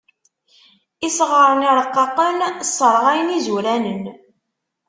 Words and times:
Isɣaṛen 1.07 1.67
iṛqaqen 1.71 2.39
sseṛɣayen 2.69 3.35
izuranen. 3.37 4.03